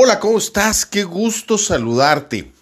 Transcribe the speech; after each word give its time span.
Hola, 0.00 0.20
¿cómo 0.20 0.38
estás? 0.38 0.86
Qué 0.86 1.02
gusto 1.02 1.58
saludarte. 1.58 2.52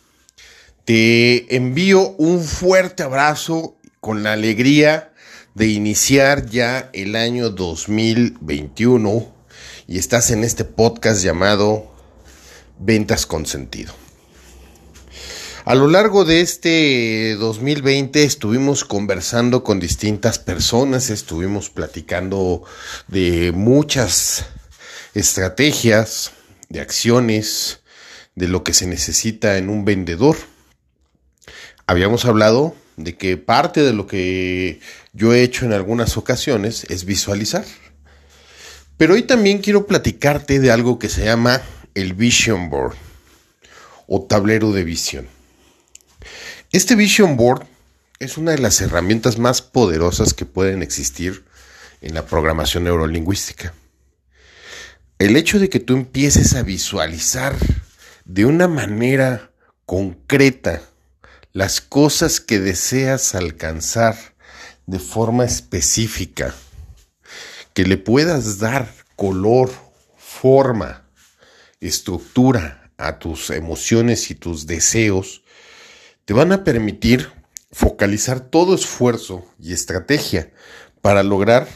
Te 0.86 1.54
envío 1.54 2.12
un 2.16 2.42
fuerte 2.42 3.02
abrazo 3.02 3.76
con 4.00 4.22
la 4.22 4.32
alegría 4.32 5.12
de 5.54 5.66
iniciar 5.66 6.46
ya 6.46 6.88
el 6.94 7.14
año 7.14 7.50
2021 7.50 9.34
y 9.86 9.98
estás 9.98 10.30
en 10.30 10.44
este 10.44 10.64
podcast 10.64 11.22
llamado 11.22 11.92
Ventas 12.78 13.26
con 13.26 13.44
Sentido. 13.44 13.92
A 15.66 15.74
lo 15.74 15.88
largo 15.88 16.24
de 16.24 16.40
este 16.40 17.34
2020 17.34 18.24
estuvimos 18.24 18.82
conversando 18.82 19.62
con 19.62 19.78
distintas 19.78 20.38
personas, 20.38 21.10
estuvimos 21.10 21.68
platicando 21.68 22.62
de 23.08 23.52
muchas 23.54 24.46
estrategias, 25.12 26.32
de 26.68 26.80
acciones, 26.80 27.80
de 28.34 28.48
lo 28.48 28.62
que 28.64 28.74
se 28.74 28.86
necesita 28.86 29.58
en 29.58 29.68
un 29.68 29.84
vendedor. 29.84 30.36
Habíamos 31.86 32.24
hablado 32.24 32.74
de 32.96 33.16
que 33.16 33.36
parte 33.36 33.82
de 33.82 33.92
lo 33.92 34.06
que 34.06 34.80
yo 35.12 35.34
he 35.34 35.42
hecho 35.42 35.64
en 35.64 35.72
algunas 35.72 36.16
ocasiones 36.16 36.84
es 36.88 37.04
visualizar. 37.04 37.64
Pero 38.96 39.14
hoy 39.14 39.22
también 39.22 39.58
quiero 39.58 39.86
platicarte 39.86 40.58
de 40.58 40.70
algo 40.70 40.98
que 40.98 41.08
se 41.08 41.24
llama 41.24 41.60
el 41.94 42.14
Vision 42.14 42.70
Board 42.70 42.96
o 44.06 44.24
tablero 44.24 44.72
de 44.72 44.84
visión. 44.84 45.28
Este 46.72 46.94
Vision 46.94 47.36
Board 47.36 47.66
es 48.18 48.38
una 48.38 48.52
de 48.52 48.58
las 48.58 48.80
herramientas 48.80 49.38
más 49.38 49.60
poderosas 49.60 50.32
que 50.32 50.46
pueden 50.46 50.82
existir 50.82 51.44
en 52.00 52.14
la 52.14 52.24
programación 52.24 52.84
neurolingüística 52.84 53.74
el 55.18 55.36
hecho 55.36 55.58
de 55.58 55.70
que 55.70 55.80
tú 55.80 55.94
empieces 55.94 56.54
a 56.54 56.62
visualizar 56.62 57.56
de 58.24 58.44
una 58.44 58.68
manera 58.68 59.50
concreta 59.86 60.82
las 61.52 61.80
cosas 61.80 62.40
que 62.40 62.60
deseas 62.60 63.34
alcanzar 63.34 64.16
de 64.86 64.98
forma 64.98 65.44
específica, 65.44 66.54
que 67.72 67.84
le 67.84 67.96
puedas 67.96 68.58
dar 68.58 68.92
color, 69.16 69.70
forma, 70.18 71.08
estructura 71.80 72.90
a 72.98 73.18
tus 73.18 73.48
emociones 73.50 74.30
y 74.30 74.34
tus 74.34 74.66
deseos, 74.66 75.42
te 76.26 76.34
van 76.34 76.52
a 76.52 76.62
permitir 76.62 77.30
focalizar 77.72 78.40
todo 78.40 78.74
esfuerzo 78.74 79.46
y 79.58 79.72
estrategia 79.72 80.52
para 81.00 81.22
lograr 81.22 81.68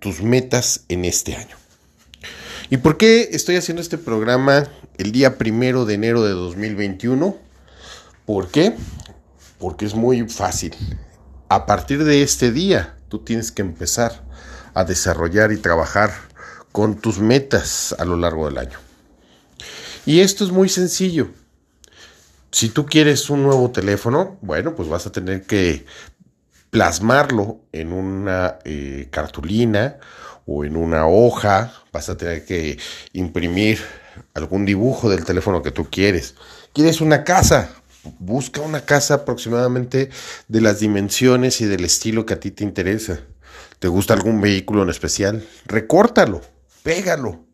tus 0.00 0.20
metas 0.20 0.84
en 0.88 1.06
este 1.06 1.34
año. 1.34 1.63
¿Y 2.70 2.78
por 2.78 2.96
qué 2.96 3.28
estoy 3.32 3.56
haciendo 3.56 3.82
este 3.82 3.98
programa 3.98 4.66
el 4.96 5.12
día 5.12 5.36
primero 5.36 5.84
de 5.84 5.94
enero 5.94 6.22
de 6.22 6.32
2021? 6.32 7.36
¿Por 8.24 8.48
qué? 8.48 8.74
Porque 9.58 9.84
es 9.84 9.94
muy 9.94 10.26
fácil. 10.28 10.74
A 11.50 11.66
partir 11.66 12.04
de 12.04 12.22
este 12.22 12.52
día, 12.52 12.96
tú 13.08 13.18
tienes 13.18 13.52
que 13.52 13.60
empezar 13.60 14.24
a 14.72 14.84
desarrollar 14.84 15.52
y 15.52 15.58
trabajar 15.58 16.10
con 16.72 16.96
tus 16.96 17.18
metas 17.18 17.94
a 17.98 18.04
lo 18.06 18.16
largo 18.16 18.46
del 18.46 18.58
año. 18.58 18.78
Y 20.06 20.20
esto 20.20 20.44
es 20.44 20.50
muy 20.50 20.70
sencillo. 20.70 21.28
Si 22.50 22.70
tú 22.70 22.86
quieres 22.86 23.28
un 23.28 23.42
nuevo 23.42 23.70
teléfono, 23.72 24.38
bueno, 24.40 24.74
pues 24.74 24.88
vas 24.88 25.06
a 25.06 25.12
tener 25.12 25.42
que 25.42 25.84
plasmarlo 26.70 27.60
en 27.72 27.92
una 27.92 28.58
eh, 28.64 29.08
cartulina 29.10 29.98
o 30.46 30.64
en 30.64 30.76
una 30.76 31.06
hoja, 31.06 31.72
vas 31.92 32.08
a 32.08 32.16
tener 32.16 32.44
que 32.44 32.78
imprimir 33.12 33.80
algún 34.34 34.64
dibujo 34.64 35.08
del 35.08 35.24
teléfono 35.24 35.62
que 35.62 35.70
tú 35.70 35.88
quieres. 35.90 36.34
¿Quieres 36.72 37.00
una 37.00 37.24
casa? 37.24 37.70
Busca 38.18 38.60
una 38.60 38.84
casa 38.84 39.14
aproximadamente 39.14 40.10
de 40.48 40.60
las 40.60 40.80
dimensiones 40.80 41.60
y 41.60 41.66
del 41.66 41.84
estilo 41.84 42.26
que 42.26 42.34
a 42.34 42.40
ti 42.40 42.50
te 42.50 42.64
interesa. 42.64 43.20
¿Te 43.78 43.88
gusta 43.88 44.14
algún 44.14 44.40
vehículo 44.40 44.82
en 44.82 44.90
especial? 44.90 45.46
Recórtalo, 45.66 46.42
pégalo. 46.82 47.44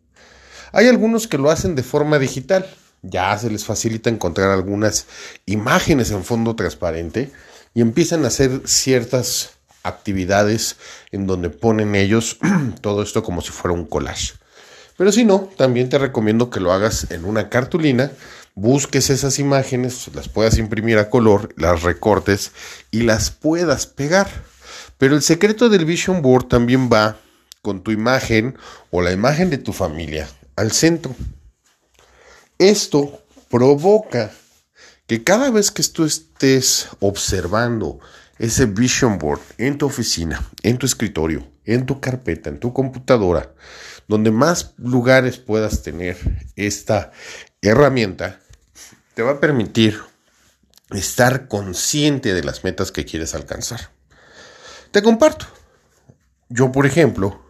Hay 0.73 0.89
algunos 0.89 1.27
que 1.27 1.39
lo 1.39 1.50
hacen 1.50 1.75
de 1.75 1.83
forma 1.83 2.19
digital. 2.19 2.67
Ya 3.03 3.37
se 3.39 3.50
les 3.50 3.65
facilita 3.65 4.11
encontrar 4.11 4.50
algunas 4.50 5.06
imágenes 5.47 6.11
en 6.11 6.25
fondo 6.25 6.55
transparente 6.56 7.33
y 7.75 7.81
empiezan 7.81 8.25
a 8.25 8.29
hacer 8.29 8.62
ciertas 8.65 9.59
actividades 9.83 10.77
en 11.13 11.27
donde 11.27 11.51
ponen 11.51 11.95
ellos 11.95 12.39
todo 12.81 13.03
esto 13.03 13.23
como 13.23 13.41
si 13.41 13.51
fuera 13.51 13.75
un 13.75 13.87
collage. 13.87 14.35
Pero 14.97 15.13
si 15.13 15.25
no, 15.25 15.49
también 15.57 15.89
te 15.89 15.99
recomiendo 15.99 16.51
que 16.51 16.61
lo 16.61 16.73
hagas 16.73 17.11
en 17.11 17.25
una 17.25 17.49
cartulina, 17.49 18.13
busques 18.55 19.09
esas 19.09 19.39
imágenes, 19.39 20.11
las 20.15 20.29
puedas 20.29 20.59
imprimir 20.59 20.99
a 20.99 21.09
color, 21.09 21.55
las 21.57 21.83
recortes 21.83 22.53
y 22.91 23.03
las 23.03 23.31
puedas 23.31 23.87
pegar. 23.87 24.29
Pero 24.99 25.15
el 25.15 25.23
secreto 25.23 25.71
del 25.71 25.87
Vision 25.87 26.21
Board 26.21 26.49
también 26.49 26.91
va 26.93 27.17
con 27.62 27.83
tu 27.83 27.91
imagen 27.91 28.59
o 28.91 29.01
la 29.01 29.12
imagen 29.12 29.49
de 29.49 29.59
tu 29.59 29.73
familia 29.73 30.29
al 30.57 30.73
centro. 30.73 31.15
Esto 32.59 33.23
provoca 33.49 34.31
que 35.07 35.25
cada 35.25 35.51
vez 35.51 35.71
que 35.71 35.83
tú 35.83 36.05
estés 36.05 36.89
observando 37.01 37.99
ese 38.41 38.65
vision 38.65 39.19
board 39.19 39.41
en 39.59 39.77
tu 39.77 39.84
oficina, 39.84 40.43
en 40.62 40.78
tu 40.78 40.87
escritorio, 40.87 41.47
en 41.67 41.84
tu 41.84 42.01
carpeta, 42.01 42.49
en 42.49 42.59
tu 42.59 42.73
computadora, 42.73 43.53
donde 44.09 44.31
más 44.31 44.73
lugares 44.78 45.37
puedas 45.37 45.83
tener 45.83 46.17
esta 46.56 47.12
herramienta, 47.61 48.41
te 49.12 49.23
va 49.23 49.33
a 49.33 49.41
permitir 49.41 50.00
estar 50.91 51.49
consciente 51.49 52.33
de 52.33 52.43
las 52.43 52.65
metas 52.65 52.91
que 52.91 53.05
quieres 53.05 53.34
alcanzar. 53.34 53.91
Te 54.91 55.03
comparto. 55.03 55.47
Yo, 56.49 56.73
por 56.73 56.87
ejemplo, 56.87 57.43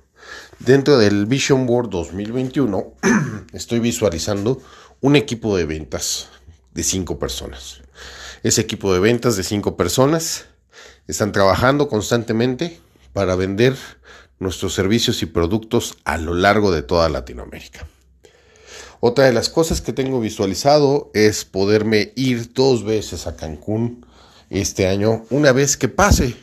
dentro 0.59 0.99
del 0.99 1.27
Vision 1.27 1.67
Board 1.67 1.89
2021, 1.89 2.95
estoy 3.53 3.79
visualizando 3.79 4.61
un 5.01 5.15
equipo 5.15 5.57
de 5.57 5.67
ventas 5.67 6.31
de 6.75 6.83
cinco 6.83 7.21
personas. 7.21 7.81
Ese 8.43 8.61
equipo 8.61 8.93
de 8.93 8.99
ventas 8.99 9.37
de 9.37 9.45
cinco 9.45 9.77
personas 9.77 10.50
están 11.11 11.33
trabajando 11.33 11.89
constantemente 11.89 12.81
para 13.13 13.35
vender 13.35 13.77
nuestros 14.39 14.75
servicios 14.75 15.23
y 15.23 15.27
productos 15.27 15.99
a 16.05 16.17
lo 16.19 16.35
largo 16.35 16.71
de 16.71 16.83
toda 16.83 17.09
Latinoamérica. 17.09 17.87
Otra 19.01 19.25
de 19.25 19.33
las 19.33 19.49
cosas 19.49 19.81
que 19.81 19.93
tengo 19.93 20.21
visualizado 20.21 21.11
es 21.15 21.45
poderme 21.45 22.13
ir 22.17 22.53
dos 22.53 22.85
veces 22.85 23.27
a 23.27 23.35
Cancún 23.35 24.07
este 24.51 24.87
año, 24.87 25.25
una 25.31 25.53
vez 25.53 25.77
que 25.77 25.89
pase 25.89 26.37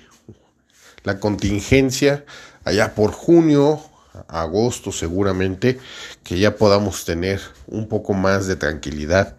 la 1.04 1.20
contingencia, 1.20 2.26
allá 2.64 2.94
por 2.94 3.12
junio, 3.12 3.82
agosto 4.28 4.92
seguramente, 4.92 5.80
que 6.24 6.40
ya 6.40 6.56
podamos 6.56 7.06
tener 7.06 7.40
un 7.68 7.88
poco 7.88 8.14
más 8.14 8.48
de 8.48 8.56
tranquilidad 8.56 9.36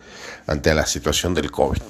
ante 0.47 0.73
la 0.75 0.87
situación 0.87 1.35
del 1.35 1.51
COVID. 1.51 1.83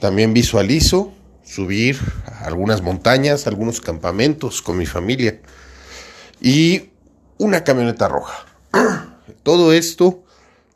También 0.00 0.32
visualizo 0.32 1.12
subir 1.50 1.98
algunas 2.42 2.80
montañas, 2.80 3.46
algunos 3.46 3.80
campamentos 3.80 4.62
con 4.62 4.78
mi 4.78 4.86
familia 4.86 5.40
y 6.40 6.90
una 7.38 7.64
camioneta 7.64 8.06
roja. 8.06 8.46
Todo 9.42 9.72
esto 9.72 10.22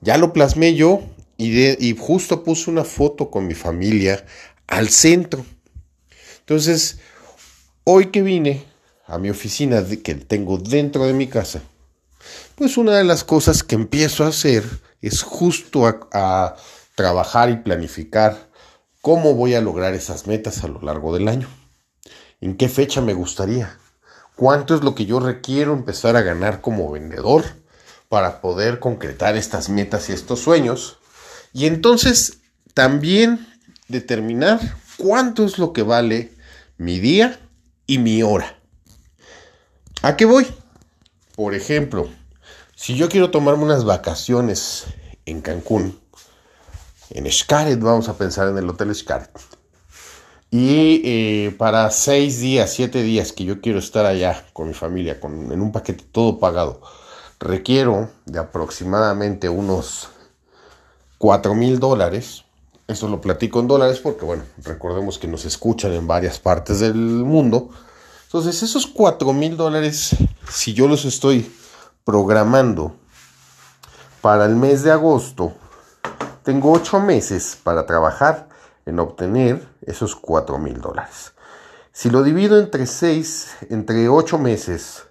ya 0.01 0.19
lo 0.19 0.33
plasmé 0.33 0.75
yo 0.75 1.03
y, 1.37 1.87
y 1.87 1.97
justo 1.97 2.43
puse 2.43 2.71
una 2.71 2.85
foto 2.85 3.31
con 3.31 3.47
mi 3.47 3.55
familia 3.55 4.27
al 4.67 4.89
centro. 4.89 5.45
Entonces, 6.41 6.99
hoy 7.85 8.06
que 8.06 8.23
vine 8.23 8.65
a 9.06 9.19
mi 9.19 9.31
oficina 9.31 9.85
que 10.03 10.15
tengo 10.17 10.59
dentro 10.59 11.06
de 11.06 11.12
mi 11.12 11.29
casa, 11.29 11.62
pues 12.56 12.77
una 12.77 12.97
de 12.97 13.05
las 13.05 13.23
cosas 13.23 13.62
que 13.62 13.76
empiezo 13.76 14.25
a 14.25 14.29
hacer 14.29 14.65
es 15.00 15.23
justo 15.23 15.87
a 15.87 16.56
trabajar 16.97 17.50
y 17.50 17.56
planificar 17.59 18.54
¿Cómo 19.05 19.35
voy 19.35 19.53
a 19.53 19.61
lograr 19.61 19.93
esas 19.93 20.27
metas 20.27 20.65
a 20.65 20.69
lo 20.69 20.81
largo 20.81 21.12
del 21.12 21.29
año? 21.29 21.47
¿En 22.41 22.56
qué 22.56 22.71
fecha 22.71 23.03
me 23.03 23.12
gustaría? 23.12 23.79
¿Cuánto 24.35 24.75
es 24.75 24.83
lo 24.83 24.95
que 24.95 25.05
yo 25.05 25.21
requiero 25.21 25.75
empezar 25.75 26.17
a 26.17 26.23
ganar 26.23 26.62
como 26.62 26.91
vendedor 26.91 27.45
para 28.09 28.41
poder 28.41 28.79
concretar 28.79 29.37
estas 29.37 29.69
metas 29.69 30.09
y 30.09 30.15
estos 30.15 30.41
sueños? 30.41 30.97
Y 31.53 31.67
entonces 31.67 32.39
también 32.73 33.47
determinar 33.89 34.59
cuánto 34.97 35.45
es 35.45 35.59
lo 35.59 35.75
que 35.75 35.83
vale 35.83 36.33
mi 36.79 36.99
día 36.99 37.39
y 37.87 37.99
mi 37.99 38.23
hora. 38.23 38.59
¿A 40.00 40.17
qué 40.17 40.25
voy? 40.25 40.47
Por 41.37 41.55
ejemplo, 41.55 42.09
si 42.75 42.97
yo 42.97 43.11
quiero 43.11 43.31
tomarme 43.31 43.65
unas 43.65 43.85
vacaciones 43.85 44.87
en 45.27 45.43
Cancún, 45.43 46.00
en 47.11 47.31
Xcaret, 47.31 47.81
vamos 47.81 48.09
a 48.09 48.17
pensar 48.17 48.49
en 48.49 48.59
el 48.59 48.69
Hotel 48.69 48.95
Xcaret. 48.95 49.31
Y 50.51 51.03
eh, 51.05 51.55
para 51.59 51.91
seis 51.91 52.39
días, 52.39 52.73
siete 52.73 53.03
días 53.03 53.33
que 53.33 53.45
yo 53.45 53.61
quiero 53.61 53.79
estar 53.79 54.06
allá 54.06 54.47
con 54.53 54.69
mi 54.69 54.75
familia, 54.75 55.19
con, 55.19 55.51
en 55.51 55.61
un 55.61 55.73
paquete 55.73 56.05
todo 56.12 56.39
pagado, 56.39 56.81
requiero 57.41 58.09
de 58.25 58.39
aproximadamente 58.39 59.49
unos 59.49 60.09
4 61.19 61.55
mil 61.55 61.81
dólares. 61.81 62.45
Esto 62.87 63.09
lo 63.09 63.21
platico 63.21 63.61
en 63.61 63.67
dólares 63.67 63.99
porque, 63.99 64.25
bueno, 64.25 64.45
recordemos 64.62 65.19
que 65.19 65.27
nos 65.27 65.45
escuchan 65.45 65.93
en 65.93 66.07
varias 66.07 66.39
partes 66.39 66.81
del 66.81 66.95
mundo. 66.95 67.71
Entonces, 68.27 68.62
esos 68.62 68.87
4 68.87 69.33
mil 69.33 69.57
dólares, 69.57 70.15
si 70.50 70.75
yo 70.75 70.87
los 70.87 71.05
estoy 71.05 71.50
programando 72.05 72.95
para 74.21 74.45
el 74.45 74.57
mes 74.57 74.83
de 74.83 74.93
agosto, 74.93 75.55
tengo 76.44 76.73
8 76.73 77.00
meses 77.00 77.58
para 77.61 77.87
trabajar 77.87 78.49
en 78.85 79.00
obtener 79.00 79.67
esos 79.82 80.14
4 80.14 80.58
mil 80.58 80.81
dólares. 80.81 81.32
Si 81.91 82.11
lo 82.11 82.23
divido 82.23 82.61
entre 82.61 82.87
6, 82.87 83.56
entre 83.70 84.08
8 84.08 84.38
meses, 84.38 85.05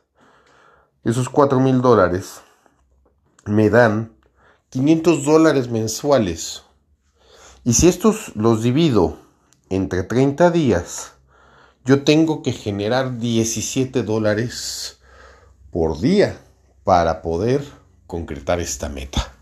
esos 1.03 1.29
4 1.29 1.59
mil 1.59 1.81
dólares 1.81 2.41
me 3.45 3.69
dan 3.71 4.13
500 4.69 5.25
dólares 5.25 5.69
mensuales. 5.69 6.63
Y 7.63 7.73
si 7.73 7.87
estos 7.87 8.35
los 8.35 8.61
divido 8.61 9.17
entre 9.69 10.03
30 10.03 10.51
días, 10.51 11.13
yo 11.83 12.03
tengo 12.03 12.43
que 12.43 12.51
generar 12.51 13.17
17 13.17 14.03
dólares 14.03 14.99
por 15.71 15.99
día 15.99 16.37
para 16.83 17.23
poder 17.23 17.63
concretar 18.05 18.59
esta 18.59 18.87
meta. 18.87 19.32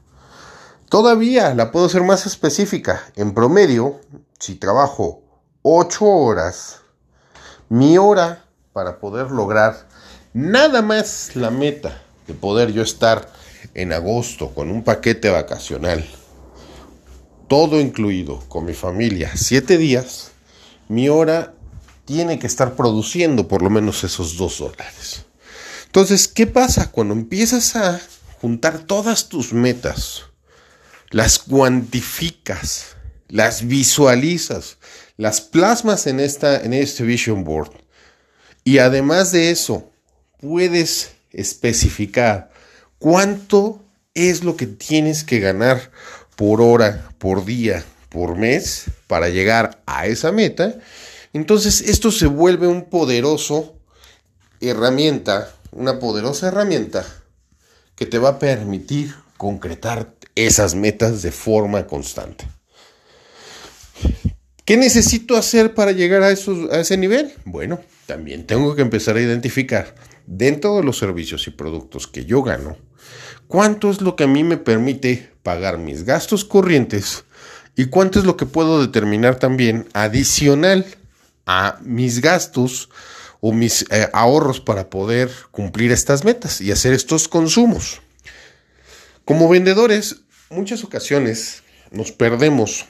Todavía 0.91 1.55
la 1.55 1.71
puedo 1.71 1.85
hacer 1.85 2.03
más 2.03 2.25
específica. 2.25 3.01
En 3.15 3.33
promedio, 3.33 4.01
si 4.37 4.55
trabajo 4.55 5.21
8 5.61 6.03
horas, 6.03 6.81
mi 7.69 7.97
hora 7.97 8.43
para 8.73 8.99
poder 8.99 9.31
lograr 9.31 9.87
nada 10.33 10.81
más 10.81 11.37
la 11.37 11.49
meta 11.49 12.03
de 12.27 12.33
poder 12.33 12.73
yo 12.73 12.83
estar 12.83 13.31
en 13.73 13.93
agosto 13.93 14.53
con 14.53 14.69
un 14.69 14.83
paquete 14.83 15.29
vacacional, 15.29 16.05
todo 17.47 17.79
incluido 17.79 18.41
con 18.49 18.65
mi 18.65 18.73
familia, 18.73 19.31
7 19.33 19.77
días, 19.77 20.31
mi 20.89 21.07
hora 21.07 21.53
tiene 22.03 22.37
que 22.37 22.47
estar 22.47 22.75
produciendo 22.75 23.47
por 23.47 23.61
lo 23.61 23.69
menos 23.69 24.03
esos 24.03 24.35
2 24.35 24.57
dólares. 24.57 25.25
Entonces, 25.85 26.27
¿qué 26.27 26.47
pasa 26.47 26.91
cuando 26.91 27.13
empiezas 27.13 27.77
a 27.77 28.01
juntar 28.41 28.79
todas 28.79 29.29
tus 29.29 29.53
metas? 29.53 30.25
Las 31.11 31.39
cuantificas, 31.39 32.95
las 33.27 33.67
visualizas, 33.67 34.77
las 35.17 35.41
plasmas 35.41 36.07
en, 36.07 36.19
esta, 36.19 36.59
en 36.61 36.73
este 36.73 37.03
Vision 37.03 37.43
Board. 37.43 37.71
Y 38.63 38.79
además 38.79 39.31
de 39.31 39.51
eso, 39.51 39.91
puedes 40.39 41.11
especificar 41.31 42.51
cuánto 42.97 43.81
es 44.13 44.43
lo 44.43 44.55
que 44.55 44.67
tienes 44.67 45.23
que 45.23 45.39
ganar 45.39 45.91
por 46.35 46.61
hora, 46.61 47.11
por 47.17 47.45
día, 47.45 47.83
por 48.09 48.35
mes 48.35 48.85
para 49.07 49.29
llegar 49.29 49.81
a 49.85 50.07
esa 50.07 50.31
meta. 50.31 50.79
Entonces 51.33 51.81
esto 51.81 52.11
se 52.11 52.27
vuelve 52.27 52.67
un 52.67 52.89
poderoso 52.89 53.75
herramienta, 54.59 55.53
una 55.71 55.99
poderosa 55.99 56.47
herramienta 56.47 57.05
que 57.95 58.05
te 58.05 58.17
va 58.17 58.29
a 58.29 58.39
permitir 58.39 59.15
concretar 59.41 60.13
esas 60.35 60.75
metas 60.75 61.23
de 61.23 61.31
forma 61.31 61.87
constante. 61.87 62.45
¿Qué 64.65 64.77
necesito 64.77 65.35
hacer 65.35 65.73
para 65.73 65.93
llegar 65.93 66.21
a, 66.21 66.27
a 66.27 66.79
ese 66.79 66.95
nivel? 66.95 67.33
Bueno, 67.43 67.79
también 68.05 68.45
tengo 68.45 68.75
que 68.75 68.83
empezar 68.83 69.15
a 69.15 69.21
identificar 69.21 69.95
dentro 70.27 70.75
de 70.75 70.83
los 70.83 70.99
servicios 70.99 71.47
y 71.47 71.49
productos 71.49 72.05
que 72.05 72.23
yo 72.23 72.43
gano, 72.43 72.77
cuánto 73.47 73.89
es 73.89 74.01
lo 74.01 74.15
que 74.15 74.25
a 74.25 74.27
mí 74.27 74.43
me 74.43 74.57
permite 74.57 75.31
pagar 75.41 75.79
mis 75.79 76.03
gastos 76.03 76.45
corrientes 76.45 77.23
y 77.75 77.85
cuánto 77.85 78.19
es 78.19 78.25
lo 78.25 78.37
que 78.37 78.45
puedo 78.45 78.79
determinar 78.79 79.39
también 79.39 79.87
adicional 79.93 80.85
a 81.47 81.79
mis 81.81 82.21
gastos 82.21 82.89
o 83.39 83.53
mis 83.53 83.87
eh, 83.89 84.07
ahorros 84.13 84.59
para 84.59 84.91
poder 84.91 85.31
cumplir 85.49 85.91
estas 85.91 86.25
metas 86.25 86.61
y 86.61 86.71
hacer 86.71 86.93
estos 86.93 87.27
consumos. 87.27 88.00
Como 89.25 89.47
vendedores, 89.47 90.21
muchas 90.49 90.83
ocasiones 90.83 91.63
nos 91.91 92.11
perdemos 92.11 92.85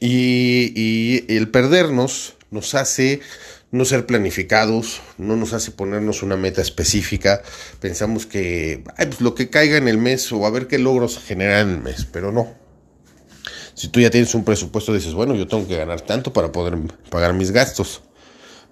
y, 0.00 1.24
el 1.28 1.48
perdernos 1.50 2.34
nos 2.50 2.74
hace 2.74 3.20
no 3.70 3.84
ser 3.84 4.06
planificados, 4.06 5.00
no 5.18 5.36
nos 5.36 5.52
hace 5.52 5.70
ponernos 5.70 6.22
una 6.22 6.36
meta 6.36 6.60
específica. 6.60 7.42
Pensamos 7.80 8.26
que 8.26 8.82
pues 8.96 9.20
lo 9.20 9.34
que 9.34 9.48
caiga 9.48 9.76
en 9.76 9.88
el 9.88 9.98
mes 9.98 10.30
o 10.32 10.44
a 10.44 10.50
ver 10.50 10.66
qué 10.66 10.78
logros 10.78 11.18
generar 11.18 11.62
en 11.62 11.70
el 11.70 11.82
mes, 11.82 12.06
pero 12.10 12.32
no. 12.32 12.54
Si 13.74 13.88
tú 13.88 14.00
ya 14.00 14.10
tienes 14.10 14.34
un 14.34 14.44
presupuesto, 14.44 14.94
dices, 14.94 15.14
bueno, 15.14 15.34
yo 15.34 15.46
tengo 15.46 15.68
que 15.68 15.76
ganar 15.76 16.00
tanto 16.00 16.32
para 16.32 16.50
poder 16.50 16.78
pagar 17.10 17.34
mis 17.34 17.50
gastos. 17.50 18.02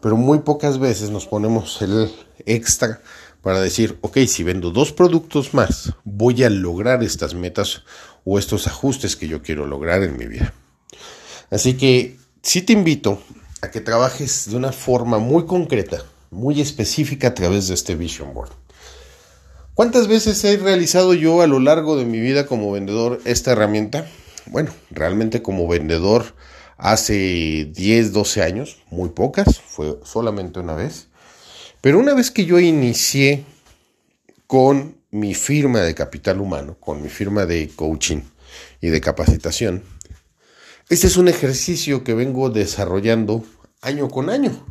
Pero 0.01 0.17
muy 0.17 0.41
pocas 0.41 0.79
veces 0.79 1.11
nos 1.11 1.27
ponemos 1.27 1.81
el 1.83 2.11
extra 2.47 3.01
para 3.45 3.61
decir, 3.61 3.99
ok, 4.01 4.21
si 4.27 4.43
vendo 4.43 4.71
dos 4.71 4.91
productos 4.91 5.53
más, 5.53 5.93
voy 6.03 6.43
a 6.45 6.51
lograr 6.51 7.03
estas 7.03 7.35
metas 7.35 7.83
o 8.25 8.39
estos 8.39 8.67
ajustes 8.67 9.17
que 9.17 9.29
yo 9.29 9.43
quiero 9.43 9.67
lograr 9.67 10.03
en 10.03 10.17
mi 10.17 10.25
vida. 10.25 10.55
Así 11.51 11.75
que 11.75 12.17
sí 12.41 12.63
te 12.63 12.73
invito 12.73 13.21
a 13.61 13.71
que 13.71 13.83
trabajes 13.83 14.49
de 14.49 14.57
una 14.57 14.73
forma 14.73 15.19
muy 15.19 15.45
concreta, 15.45 16.03
muy 16.31 16.63
específica 16.63 17.29
a 17.29 17.35
través 17.35 17.69
de 17.69 17.75
este 17.75 17.97
Vision 17.97 18.33
Board. 18.33 18.53
¿Cuántas 19.75 20.09
veces 20.09 20.43
he 20.45 20.57
realizado 20.57 21.13
yo 21.13 21.43
a 21.43 21.47
lo 21.47 21.61
largo 21.61 21.99
de 21.99 22.07
mi 22.07 22.21
vida 22.21 22.47
como 22.47 22.73
vendedor 22.73 23.21
esta 23.27 23.53
herramienta? 23.53 24.07
Bueno, 24.47 24.71
realmente 24.91 25.43
como 25.43 25.69
vendedor 25.69 26.35
hace 26.79 27.71
10, 27.75 28.15
12 28.15 28.43
años, 28.43 28.79
muy 28.91 29.11
pocas, 29.11 29.61
fue 29.61 29.99
solamente 30.03 30.61
una 30.61 30.75
vez. 30.75 31.09
Pero 31.85 31.99
una 31.99 32.15
vez 32.15 32.31
que 32.31 32.47
yo 32.47 32.59
inicié 32.59 33.45
con 34.47 34.97
mi 35.11 35.35
firma 35.35 35.81
de 35.81 35.95
capital 35.95 36.41
humano, 36.41 36.79
con 36.81 37.03
mi 37.03 37.11
firma 37.11 37.45
de 37.45 37.69
coaching 37.77 38.23
y 38.81 38.89
de 38.89 39.03
capacitación, 39.03 39.85
este 40.89 41.09
es 41.09 41.19
un 41.19 41.29
ejercicio 41.29 42.03
que 42.03 42.15
vengo 42.15 42.49
desarrollando 42.49 43.45
año 43.83 44.09
con 44.09 44.31
año. 44.31 44.65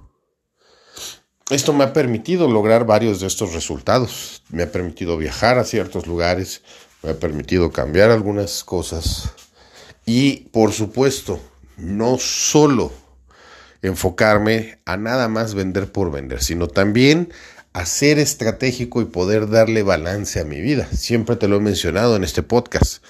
Esto 1.52 1.72
me 1.72 1.84
ha 1.84 1.94
permitido 1.94 2.48
lograr 2.48 2.88
varios 2.88 3.20
de 3.20 3.28
estos 3.28 3.54
resultados. 3.54 4.42
Me 4.50 4.64
ha 4.64 4.72
permitido 4.72 5.16
viajar 5.16 5.60
a 5.60 5.66
ciertos 5.66 6.08
lugares, 6.08 6.64
me 7.04 7.12
ha 7.12 7.20
permitido 7.20 7.72
cambiar 7.72 8.10
algunas 8.10 8.64
cosas 8.64 9.30
y, 10.04 10.50
por 10.52 10.72
supuesto, 10.72 11.40
no 11.78 12.18
solo 12.18 13.03
enfocarme 13.84 14.80
a 14.86 14.98
nada 14.98 15.28
más 15.28 15.54
vender 15.54 15.92
por 15.92 16.12
vender, 16.12 16.42
sino 16.42 16.68
también 16.68 17.32
a 17.74 17.86
ser 17.86 18.18
estratégico 18.18 19.02
y 19.02 19.06
poder 19.06 19.50
darle 19.50 19.84
balance 19.84 20.40
a 20.40 20.46
mi 20.46 20.62
vida. 20.62 20.88
Siempre 20.92 21.36
te 21.36 21.48
lo 21.48 21.58
he 21.58 21.60
mencionado 21.60 22.16
en 22.16 22.24
este 22.24 22.42
podcast. 22.42 23.04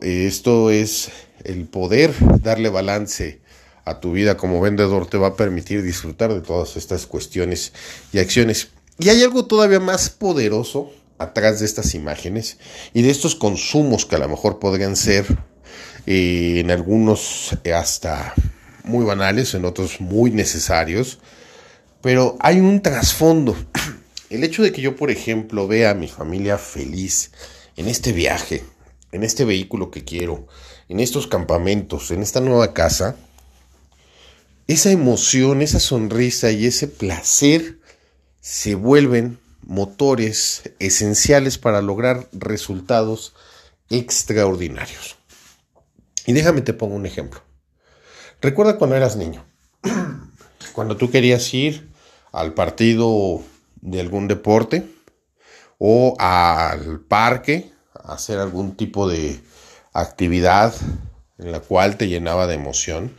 esto 0.00 0.70
es 0.70 1.10
el 1.44 1.66
poder 1.66 2.12
darle 2.42 2.68
balance 2.68 3.40
a 3.84 4.00
tu 4.00 4.12
vida 4.12 4.36
como 4.36 4.60
vendedor 4.60 5.06
te 5.06 5.18
va 5.18 5.28
a 5.28 5.36
permitir 5.36 5.82
disfrutar 5.82 6.32
de 6.32 6.40
todas 6.40 6.76
estas 6.76 7.06
cuestiones 7.06 7.72
y 8.12 8.18
acciones. 8.18 8.68
Y 8.98 9.08
hay 9.08 9.22
algo 9.22 9.46
todavía 9.46 9.80
más 9.80 10.08
poderoso 10.10 10.92
atrás 11.18 11.60
de 11.60 11.66
estas 11.66 11.94
imágenes 11.94 12.58
y 12.94 13.02
de 13.02 13.10
estos 13.10 13.34
consumos 13.34 14.06
que 14.06 14.16
a 14.16 14.20
lo 14.20 14.28
mejor 14.28 14.58
podrían 14.58 14.96
ser 14.96 15.26
eh, 16.06 16.60
en 16.60 16.70
algunos 16.70 17.56
hasta 17.74 18.34
muy 18.84 19.04
banales, 19.04 19.54
en 19.54 19.64
otros 19.64 20.00
muy 20.00 20.30
necesarios, 20.30 21.18
pero 22.00 22.36
hay 22.40 22.60
un 22.60 22.82
trasfondo. 22.82 23.56
El 24.30 24.44
hecho 24.44 24.62
de 24.62 24.72
que 24.72 24.80
yo, 24.80 24.96
por 24.96 25.10
ejemplo, 25.10 25.68
vea 25.68 25.90
a 25.90 25.94
mi 25.94 26.08
familia 26.08 26.58
feliz 26.58 27.32
en 27.76 27.88
este 27.88 28.12
viaje, 28.12 28.64
en 29.12 29.22
este 29.22 29.44
vehículo 29.44 29.90
que 29.90 30.04
quiero, 30.04 30.46
en 30.88 31.00
estos 31.00 31.26
campamentos, 31.26 32.10
en 32.10 32.22
esta 32.22 32.40
nueva 32.40 32.72
casa, 32.72 33.16
esa 34.66 34.90
emoción, 34.90 35.60
esa 35.60 35.80
sonrisa 35.80 36.50
y 36.50 36.66
ese 36.66 36.88
placer 36.88 37.78
se 38.40 38.74
vuelven 38.74 39.38
motores 39.62 40.62
esenciales 40.78 41.58
para 41.58 41.82
lograr 41.82 42.28
resultados 42.32 43.34
extraordinarios. 43.90 45.16
Y 46.26 46.32
déjame 46.32 46.62
te 46.62 46.72
pongo 46.72 46.94
un 46.94 47.06
ejemplo. 47.06 47.42
Recuerda 48.42 48.76
cuando 48.76 48.96
eras 48.96 49.14
niño, 49.14 49.44
cuando 50.72 50.96
tú 50.96 51.12
querías 51.12 51.54
ir 51.54 51.88
al 52.32 52.54
partido 52.54 53.40
de 53.80 54.00
algún 54.00 54.26
deporte 54.26 54.84
o 55.78 56.16
al 56.18 56.98
parque 57.00 57.70
a 57.94 58.14
hacer 58.14 58.40
algún 58.40 58.74
tipo 58.74 59.08
de 59.08 59.40
actividad 59.92 60.74
en 61.38 61.52
la 61.52 61.60
cual 61.60 61.96
te 61.96 62.08
llenaba 62.08 62.48
de 62.48 62.54
emoción. 62.54 63.12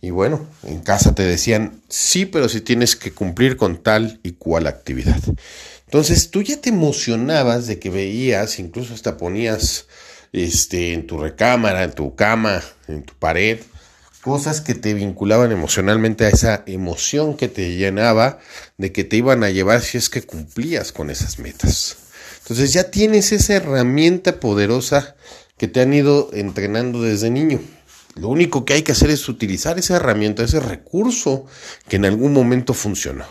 Y 0.00 0.10
bueno, 0.10 0.44
en 0.64 0.80
casa 0.80 1.14
te 1.14 1.22
decían, 1.22 1.80
sí, 1.88 2.26
pero 2.26 2.48
si 2.48 2.60
tienes 2.60 2.96
que 2.96 3.12
cumplir 3.12 3.56
con 3.56 3.76
tal 3.76 4.18
y 4.24 4.32
cual 4.32 4.66
actividad. 4.66 5.20
Entonces 5.84 6.32
tú 6.32 6.42
ya 6.42 6.60
te 6.60 6.70
emocionabas 6.70 7.68
de 7.68 7.78
que 7.78 7.90
veías, 7.90 8.58
incluso 8.58 8.94
hasta 8.94 9.16
ponías 9.16 9.86
este, 10.32 10.92
en 10.92 11.06
tu 11.06 11.18
recámara, 11.18 11.84
en 11.84 11.92
tu 11.92 12.16
cama, 12.16 12.64
en 12.88 13.04
tu 13.04 13.14
pared, 13.14 13.60
cosas 14.26 14.60
que 14.60 14.74
te 14.74 14.92
vinculaban 14.92 15.52
emocionalmente 15.52 16.24
a 16.24 16.30
esa 16.30 16.64
emoción 16.66 17.36
que 17.36 17.46
te 17.46 17.76
llenaba 17.76 18.40
de 18.76 18.90
que 18.90 19.04
te 19.04 19.18
iban 19.18 19.44
a 19.44 19.50
llevar 19.50 19.82
si 19.82 19.98
es 19.98 20.10
que 20.10 20.22
cumplías 20.22 20.90
con 20.90 21.10
esas 21.10 21.38
metas. 21.38 21.96
Entonces 22.40 22.72
ya 22.72 22.90
tienes 22.90 23.30
esa 23.30 23.54
herramienta 23.54 24.40
poderosa 24.40 25.14
que 25.56 25.68
te 25.68 25.80
han 25.80 25.94
ido 25.94 26.30
entrenando 26.32 27.02
desde 27.02 27.30
niño. 27.30 27.60
Lo 28.16 28.26
único 28.26 28.64
que 28.64 28.72
hay 28.72 28.82
que 28.82 28.90
hacer 28.90 29.10
es 29.10 29.28
utilizar 29.28 29.78
esa 29.78 29.94
herramienta, 29.94 30.42
ese 30.42 30.58
recurso 30.58 31.46
que 31.86 31.94
en 31.94 32.06
algún 32.06 32.32
momento 32.32 32.74
funcionó. 32.74 33.26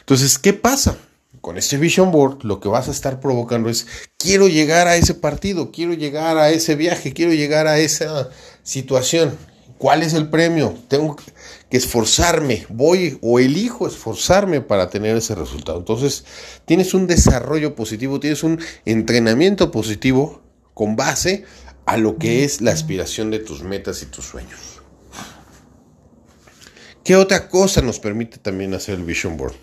Entonces, 0.00 0.36
¿qué 0.40 0.52
pasa? 0.52 0.98
Con 1.40 1.58
este 1.58 1.76
Vision 1.76 2.10
Board 2.10 2.42
lo 2.42 2.58
que 2.58 2.68
vas 2.68 2.88
a 2.88 2.90
estar 2.90 3.20
provocando 3.20 3.70
es, 3.70 3.86
quiero 4.16 4.48
llegar 4.48 4.88
a 4.88 4.96
ese 4.96 5.14
partido, 5.14 5.70
quiero 5.70 5.94
llegar 5.94 6.38
a 6.38 6.50
ese 6.50 6.74
viaje, 6.74 7.12
quiero 7.12 7.32
llegar 7.32 7.68
a 7.68 7.78
esa 7.78 8.30
situación. 8.64 9.38
¿Cuál 9.78 10.02
es 10.02 10.12
el 10.12 10.28
premio? 10.28 10.76
Tengo 10.88 11.14
que 11.14 11.76
esforzarme, 11.76 12.66
voy 12.68 13.18
o 13.22 13.38
elijo 13.38 13.86
esforzarme 13.86 14.60
para 14.60 14.90
tener 14.90 15.16
ese 15.16 15.36
resultado. 15.36 15.78
Entonces, 15.78 16.24
tienes 16.64 16.94
un 16.94 17.06
desarrollo 17.06 17.76
positivo, 17.76 18.18
tienes 18.18 18.42
un 18.42 18.60
entrenamiento 18.84 19.70
positivo 19.70 20.42
con 20.74 20.96
base 20.96 21.44
a 21.86 21.96
lo 21.96 22.18
que 22.18 22.44
es 22.44 22.60
la 22.60 22.72
aspiración 22.72 23.30
de 23.30 23.38
tus 23.38 23.62
metas 23.62 24.02
y 24.02 24.06
tus 24.06 24.24
sueños. 24.24 24.82
¿Qué 27.04 27.14
otra 27.14 27.48
cosa 27.48 27.80
nos 27.80 28.00
permite 28.00 28.38
también 28.38 28.74
hacer 28.74 28.96
el 28.96 29.04
Vision 29.04 29.36
Board? 29.36 29.54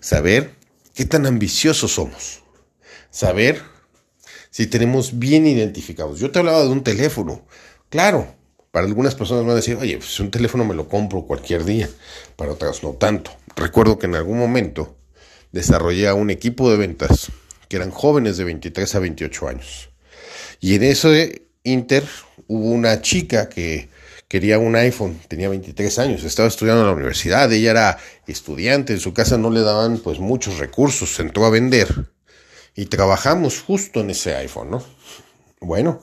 Saber 0.00 0.54
qué 0.94 1.04
tan 1.04 1.26
ambiciosos 1.26 1.92
somos. 1.92 2.42
Saber 3.10 3.60
si 4.50 4.68
tenemos 4.68 5.18
bien 5.18 5.46
identificados. 5.46 6.20
Yo 6.20 6.30
te 6.30 6.38
hablaba 6.38 6.62
de 6.62 6.68
un 6.68 6.84
teléfono. 6.84 7.44
Claro, 7.90 8.34
para 8.74 8.88
algunas 8.88 9.14
personas 9.14 9.44
van 9.44 9.52
a 9.52 9.54
decir, 9.54 9.76
oye, 9.76 9.98
pues 9.98 10.18
un 10.18 10.32
teléfono 10.32 10.64
me 10.64 10.74
lo 10.74 10.88
compro 10.88 11.22
cualquier 11.22 11.64
día, 11.64 11.88
para 12.34 12.50
otras 12.50 12.82
no 12.82 12.90
tanto. 12.94 13.30
Recuerdo 13.54 14.00
que 14.00 14.06
en 14.06 14.16
algún 14.16 14.36
momento 14.36 14.96
desarrollé 15.52 16.08
a 16.08 16.14
un 16.14 16.28
equipo 16.28 16.68
de 16.68 16.76
ventas 16.76 17.30
que 17.68 17.76
eran 17.76 17.92
jóvenes 17.92 18.36
de 18.36 18.42
23 18.42 18.92
a 18.96 18.98
28 18.98 19.46
años. 19.46 19.90
Y 20.58 20.74
en 20.74 20.82
ese 20.82 21.46
inter 21.62 22.02
hubo 22.48 22.72
una 22.72 23.00
chica 23.00 23.48
que 23.48 23.90
quería 24.26 24.58
un 24.58 24.74
iPhone, 24.74 25.20
tenía 25.28 25.48
23 25.48 25.96
años, 26.00 26.24
estaba 26.24 26.48
estudiando 26.48 26.80
en 26.80 26.88
la 26.88 26.94
universidad, 26.94 27.52
ella 27.52 27.70
era 27.70 27.98
estudiante, 28.26 28.92
en 28.92 28.98
su 28.98 29.14
casa 29.14 29.38
no 29.38 29.52
le 29.52 29.60
daban 29.60 29.98
pues 29.98 30.18
muchos 30.18 30.58
recursos, 30.58 31.20
entró 31.20 31.46
a 31.46 31.50
vender 31.50 32.06
y 32.74 32.86
trabajamos 32.86 33.62
justo 33.62 34.00
en 34.00 34.10
ese 34.10 34.34
iPhone, 34.34 34.72
¿no? 34.72 34.84
Bueno, 35.60 36.02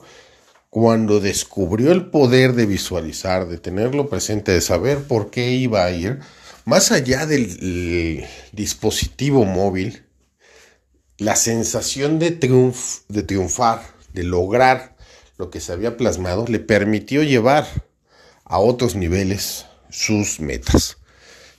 cuando 0.72 1.20
descubrió 1.20 1.92
el 1.92 2.06
poder 2.06 2.54
de 2.54 2.64
visualizar, 2.64 3.46
de 3.46 3.58
tenerlo 3.58 4.08
presente, 4.08 4.52
de 4.52 4.62
saber 4.62 5.02
por 5.02 5.30
qué 5.30 5.50
iba 5.50 5.84
a 5.84 5.90
ir, 5.90 6.20
más 6.64 6.92
allá 6.92 7.26
del 7.26 8.26
dispositivo 8.52 9.44
móvil, 9.44 10.06
la 11.18 11.36
sensación 11.36 12.18
de, 12.18 12.30
de 12.30 13.22
triunfar, 13.22 13.82
de 14.14 14.22
lograr 14.22 14.96
lo 15.36 15.50
que 15.50 15.60
se 15.60 15.74
había 15.74 15.98
plasmado, 15.98 16.46
le 16.48 16.58
permitió 16.58 17.22
llevar 17.22 17.66
a 18.42 18.58
otros 18.58 18.94
niveles 18.94 19.66
sus 19.90 20.40
metas. 20.40 20.96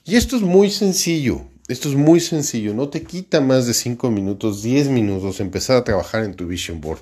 Y 0.06 0.16
esto 0.16 0.38
es 0.38 0.42
muy 0.42 0.72
sencillo. 0.72 1.46
Esto 1.70 1.88
es 1.88 1.96
muy 1.96 2.20
sencillo, 2.20 2.74
no 2.74 2.90
te 2.90 3.04
quita 3.04 3.40
más 3.40 3.66
de 3.66 3.74
5 3.74 4.12
minutos, 4.12 4.64
10 4.64 4.90
minutos 4.90 5.40
empezar 5.40 5.78
a 5.78 5.86
trabajar 5.86 6.26
en 6.26 6.34
tu 6.34 6.46
vision 6.46 6.82
board 6.82 7.00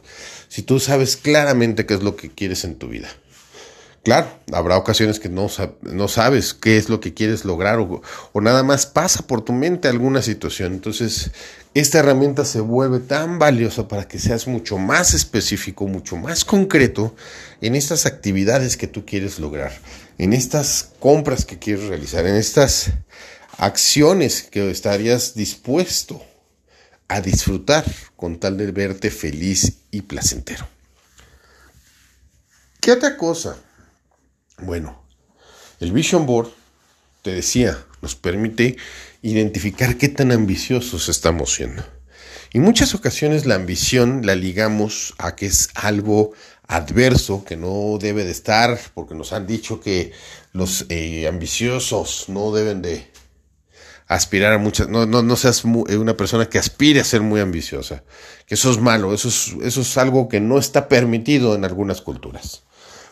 si 0.49 0.61
tú 0.61 0.79
sabes 0.79 1.17
claramente 1.17 1.87
qué 1.87 1.95
es 1.95 2.03
lo 2.03 2.15
que 2.15 2.29
quieres 2.29 2.63
en 2.63 2.75
tu 2.75 2.87
vida. 2.87 3.09
Claro, 4.03 4.27
habrá 4.51 4.77
ocasiones 4.77 5.19
que 5.19 5.29
no, 5.29 5.47
sabes 5.47 6.53
qué 6.55 6.77
es 6.77 6.89
lo 6.89 6.99
que 6.99 7.13
quieres 7.13 7.45
lograr 7.45 7.79
o, 7.79 8.01
nada 8.41 8.63
más 8.63 8.87
pasa 8.87 9.25
por 9.27 9.43
tu 9.43 9.53
mente 9.53 9.87
alguna 9.87 10.23
situación. 10.23 10.73
Entonces, 10.73 11.31
esta 11.75 11.99
herramienta 11.99 12.43
se 12.43 12.61
vuelve 12.61 12.99
tan 12.99 13.37
valiosa 13.37 13.87
para 13.87 14.07
que 14.07 14.17
seas 14.17 14.47
mucho 14.47 14.79
más 14.79 15.13
específico, 15.13 15.87
mucho 15.87 16.17
más 16.17 16.45
concreto 16.45 17.15
en 17.61 17.75
estas 17.75 18.07
actividades 18.07 18.75
que 18.75 18.87
tú 18.87 19.05
quieres 19.05 19.39
lograr, 19.39 19.71
en 20.17 20.33
estas 20.33 20.91
compras 20.99 21.45
que 21.45 21.59
quieres 21.59 21.85
realizar, 21.85 22.25
en 22.25 22.35
estas 22.35 22.91
acciones 23.57 24.43
que 24.43 24.69
estarías 24.69 25.35
dispuesto 25.35 26.23
a 27.07 27.21
disfrutar 27.21 27.85
con 28.15 28.39
tal 28.39 28.57
de 28.57 28.71
verte 28.71 29.11
feliz 29.11 29.79
y 29.91 30.01
placentero. 30.03 30.67
¿Qué 32.79 32.91
otra 32.91 33.17
cosa? 33.17 33.57
Bueno, 34.59 35.03
el 35.79 35.91
Vision 35.91 36.25
Board, 36.25 36.49
te 37.21 37.31
decía, 37.31 37.77
nos 38.01 38.15
permite 38.15 38.77
identificar 39.21 39.97
qué 39.97 40.07
tan 40.07 40.31
ambiciosos 40.31 41.09
estamos 41.09 41.53
siendo. 41.53 41.83
Y 42.53 42.59
muchas 42.59 42.95
ocasiones 42.95 43.45
la 43.45 43.55
ambición 43.55 44.25
la 44.25 44.35
ligamos 44.35 45.13
a 45.17 45.35
que 45.35 45.45
es 45.45 45.69
algo 45.75 46.31
adverso, 46.67 47.43
que 47.43 47.57
no 47.57 47.97
debe 47.99 48.23
de 48.23 48.31
estar, 48.31 48.79
porque 48.93 49.15
nos 49.15 49.33
han 49.33 49.45
dicho 49.45 49.81
que 49.81 50.11
los 50.53 50.85
eh, 50.89 51.27
ambiciosos 51.27 52.25
no 52.29 52.51
deben 52.51 52.81
de 52.81 53.10
aspirar 54.15 54.51
a 54.51 54.57
muchas, 54.57 54.89
no, 54.89 55.05
no, 55.05 55.23
no 55.23 55.35
seas 55.37 55.63
eh, 55.87 55.95
una 55.95 56.17
persona 56.17 56.49
que 56.49 56.59
aspire 56.59 56.99
a 56.99 57.05
ser 57.05 57.21
muy 57.21 57.39
ambiciosa, 57.39 58.03
que 58.45 58.55
eso 58.55 58.69
es 58.69 58.77
malo, 58.77 59.13
eso 59.13 59.29
es, 59.29 59.55
eso 59.63 59.81
es 59.81 59.97
algo 59.97 60.27
que 60.27 60.41
no 60.41 60.59
está 60.59 60.89
permitido 60.89 61.55
en 61.55 61.63
algunas 61.63 62.01
culturas. 62.01 62.63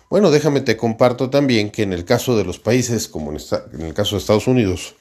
Bueno, 0.09 0.29
déjame 0.29 0.59
te 0.59 0.75
comparto 0.75 1.29
también 1.29 1.69
que 1.69 1.83
en 1.83 1.93
el 1.93 2.03
caso 2.03 2.35
de 2.35 2.43
los 2.43 2.59
países, 2.59 3.07
como 3.07 3.31
en, 3.31 3.37
en 3.73 3.81
el 3.81 3.93
caso 3.93 4.15
de 4.15 4.19
Estados 4.19 4.47
Unidos, 4.47 4.95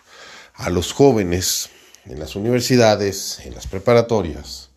a 0.55 0.71
los 0.71 0.93
jóvenes 0.93 1.71
en 2.05 2.21
las 2.21 2.37
universidades, 2.37 3.41
en 3.45 3.55
las 3.55 3.67
preparatorias, 3.67 4.71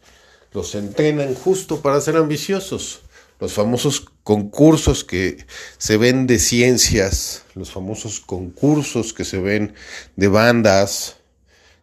los 0.53 0.73
entrenan 0.73 1.35
justo 1.35 1.81
para 1.81 2.01
ser 2.01 2.17
ambiciosos. 2.17 3.01
Los 3.39 3.53
famosos 3.53 4.10
concursos 4.23 5.03
que 5.03 5.45
se 5.77 5.97
ven 5.97 6.27
de 6.27 6.39
ciencias, 6.39 7.43
los 7.55 7.71
famosos 7.71 8.19
concursos 8.19 9.13
que 9.13 9.25
se 9.25 9.39
ven 9.39 9.73
de 10.15 10.27
bandas, 10.27 11.17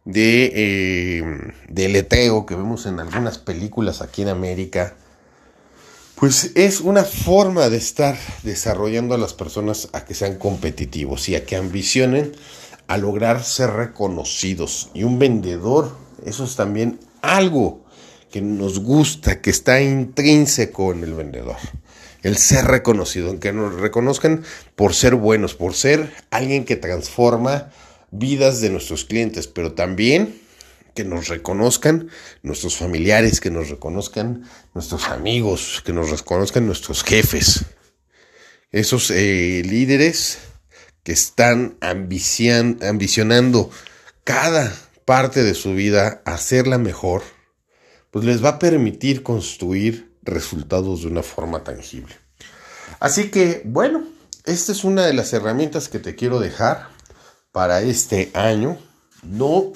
de, 0.05 0.53
eh, 0.55 1.89
leteo 1.89 2.47
que 2.47 2.55
vemos 2.55 2.87
en 2.87 3.01
algunas 3.01 3.39
películas 3.39 4.01
aquí 4.01 4.23
en 4.23 4.29
América, 4.29 4.97
pues 6.15 6.53
es 6.55 6.81
una 6.81 7.05
forma 7.05 7.69
de 7.69 7.77
estar 7.77 8.17
desarrollando 8.43 9.15
a 9.15 9.19
las 9.19 9.35
personas 9.35 9.89
a 9.93 10.05
que 10.05 10.15
sean 10.15 10.37
competitivos 10.37 11.29
y 11.29 11.37
a 11.37 11.45
que 11.45 11.57
ambicionen 11.57 12.33
a 12.89 12.97
lograr 12.97 13.45
ser 13.45 13.71
reconocidos. 13.71 14.91
Y 14.95 15.05
un 15.05 15.19
vendedor, 15.19 15.97
eso 16.25 16.45
es 16.45 16.57
también 16.57 16.99
algo 17.23 17.85
que 18.31 18.41
nos 18.41 18.81
gusta, 18.81 19.41
que 19.41 19.51
está 19.51 19.81
intrínseco 19.81 20.93
en 20.93 21.05
el 21.05 21.15
vendedor 21.15 21.57
el 22.23 22.37
ser 22.37 22.65
reconocido, 22.67 23.31
en 23.31 23.39
que 23.39 23.53
nos 23.53 23.75
reconozcan 23.75 24.45
por 24.75 24.95
ser 24.95 25.15
buenos, 25.15 25.55
por 25.55 25.75
ser 25.75 26.13
alguien 26.31 26.65
que 26.65 26.77
transforma 26.77 27.71
vidas 28.11 28.61
de 28.61 28.71
nuestros 28.71 29.05
clientes, 29.05 29.47
pero 29.47 29.73
también 29.73 30.41
que 30.95 31.05
nos 31.05 31.29
reconozcan 31.29 32.09
nuestros 32.43 32.77
familiares, 32.77 33.41
que 33.41 33.51
nos 33.51 33.69
reconozcan 33.71 34.45
nuestros 34.75 35.09
amigos, 35.09 35.83
que 35.85 35.93
nos 35.93 36.11
reconozcan 36.11 36.67
nuestros 36.67 37.05
jefes. 37.05 37.67
Esos 38.73 39.11
eh, 39.11 39.63
líderes 39.65 40.39
que 41.05 41.13
están 41.13 41.77
ambicionando 41.81 43.71
cada 44.25 44.75
parte 45.05 45.45
de 45.45 45.55
su 45.55 45.73
vida 45.75 46.21
a 46.25 46.35
hacerla 46.35 46.79
mejor, 46.79 47.23
pues 48.11 48.25
les 48.25 48.45
va 48.45 48.51
a 48.51 48.59
permitir 48.59 49.23
construir 49.23 50.17
resultados 50.23 51.03
de 51.03 51.09
una 51.09 51.23
forma 51.23 51.65
tangible. 51.65 52.15
Así 53.01 53.31
que, 53.31 53.63
bueno, 53.65 54.05
esta 54.45 54.73
es 54.73 54.85
una 54.85 55.07
de 55.07 55.15
las 55.15 55.33
herramientas 55.33 55.89
que 55.89 55.99
te 55.99 56.15
quiero 56.15 56.41
dejar 56.41 56.89
para 57.53 57.83
este 57.83 58.31
año. 58.35 58.79
No, 59.23 59.73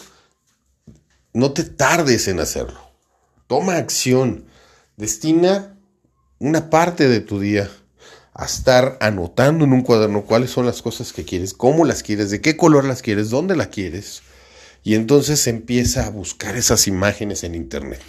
no 1.32 1.52
te 1.52 1.64
tardes 1.64 2.28
en 2.28 2.40
hacerlo. 2.40 2.80
Toma 3.46 3.76
acción. 3.76 4.46
Destina 4.96 5.76
una 6.38 6.70
parte 6.70 7.08
de 7.08 7.20
tu 7.20 7.38
día 7.38 7.70
a 8.34 8.46
estar 8.46 8.96
anotando 9.00 9.64
en 9.64 9.72
un 9.72 9.82
cuaderno 9.82 10.24
cuáles 10.24 10.50
son 10.50 10.64
las 10.64 10.80
cosas 10.80 11.12
que 11.12 11.24
quieres, 11.24 11.52
cómo 11.52 11.84
las 11.84 12.02
quieres, 12.02 12.30
de 12.30 12.40
qué 12.40 12.56
color 12.56 12.84
las 12.84 13.02
quieres, 13.02 13.30
dónde 13.30 13.56
las 13.56 13.68
quieres. 13.68 14.22
Y 14.82 14.94
entonces 14.94 15.46
empieza 15.46 16.06
a 16.06 16.10
buscar 16.10 16.56
esas 16.56 16.86
imágenes 16.88 17.44
en 17.44 17.54
internet 17.54 18.00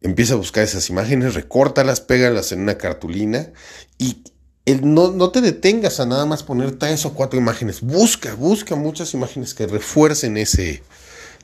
empieza 0.00 0.34
a 0.34 0.36
buscar 0.36 0.64
esas 0.64 0.88
imágenes, 0.90 1.34
recórtalas, 1.34 2.00
pégalas 2.00 2.52
en 2.52 2.60
una 2.60 2.78
cartulina 2.78 3.50
y 3.98 4.22
no, 4.82 5.10
no, 5.12 5.30
te 5.30 5.40
detengas 5.40 5.98
a 5.98 6.06
nada 6.06 6.26
más 6.26 6.42
poner 6.42 6.78
tres 6.78 7.06
o 7.06 7.14
cuatro 7.14 7.38
imágenes. 7.38 7.80
Busca, 7.80 8.34
busca 8.34 8.76
muchas 8.76 9.14
imágenes 9.14 9.54
que 9.54 9.66
refuercen 9.66 10.36
ese, 10.36 10.82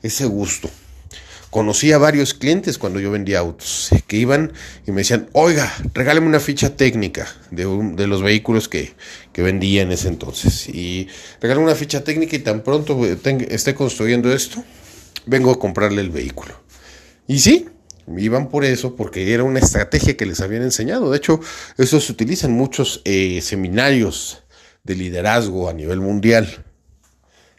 ese 0.03 0.25
gusto. 0.25 0.69
Conocí 1.49 1.91
a 1.91 1.97
varios 1.97 2.33
clientes 2.33 2.77
cuando 2.77 2.99
yo 2.99 3.11
vendía 3.11 3.39
autos 3.39 3.89
que 4.07 4.17
iban 4.17 4.51
y 4.85 4.91
me 4.91 5.01
decían, 5.01 5.29
oiga, 5.31 5.73
regáleme 5.93 6.27
una 6.27 6.39
ficha 6.39 6.75
técnica 6.75 7.27
de, 7.51 7.65
de 7.95 8.07
los 8.07 8.21
vehículos 8.21 8.67
que, 8.67 8.93
que, 9.31 9.41
vendía 9.41 9.81
en 9.81 9.91
ese 9.91 10.09
entonces. 10.09 10.67
Y 10.67 11.07
regáleme 11.39 11.65
una 11.65 11.75
ficha 11.75 12.03
técnica 12.03 12.35
y 12.35 12.39
tan 12.39 12.61
pronto 12.61 13.05
esté 13.05 13.73
construyendo 13.73 14.33
esto, 14.33 14.63
vengo 15.25 15.51
a 15.51 15.59
comprarle 15.59 16.01
el 16.01 16.09
vehículo. 16.09 16.53
Y 17.27 17.39
sí, 17.39 17.67
iban 18.17 18.49
por 18.49 18.65
eso, 18.65 18.95
porque 18.95 19.33
era 19.33 19.43
una 19.43 19.59
estrategia 19.59 20.15
que 20.15 20.25
les 20.25 20.41
habían 20.41 20.63
enseñado. 20.63 21.11
De 21.11 21.17
hecho, 21.17 21.39
eso 21.77 21.99
se 21.99 22.11
utiliza 22.11 22.47
en 22.47 22.53
muchos 22.53 23.01
eh, 23.05 23.41
seminarios 23.41 24.43
de 24.83 24.95
liderazgo 24.95 25.69
a 25.69 25.73
nivel 25.73 25.99
mundial. 25.99 26.63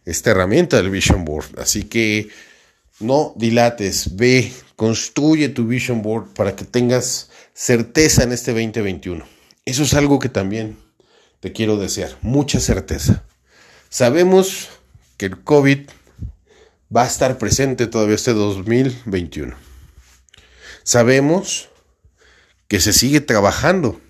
Esta 0.04 0.30
herramienta 0.30 0.76
del 0.76 0.90
Vision 0.90 1.24
Board. 1.24 1.58
Así 1.58 1.84
que 1.84 2.28
no 3.00 3.32
dilates, 3.36 4.16
ve, 4.16 4.52
construye 4.76 5.48
tu 5.48 5.66
Vision 5.66 6.02
Board 6.02 6.32
para 6.34 6.56
que 6.56 6.64
tengas 6.64 7.30
certeza 7.54 8.22
en 8.22 8.32
este 8.32 8.52
2021. 8.52 9.24
Eso 9.64 9.82
es 9.82 9.94
algo 9.94 10.18
que 10.18 10.28
también 10.28 10.78
te 11.40 11.52
quiero 11.52 11.76
desear, 11.76 12.16
mucha 12.22 12.60
certeza. 12.60 13.24
Sabemos 13.88 14.68
que 15.16 15.26
el 15.26 15.42
COVID 15.42 15.88
va 16.94 17.04
a 17.04 17.06
estar 17.06 17.38
presente 17.38 17.86
todavía 17.86 18.14
este 18.14 18.32
2021. 18.32 19.56
Sabemos 20.82 21.68
que 22.68 22.80
se 22.80 22.92
sigue 22.92 23.20
trabajando 23.20 24.00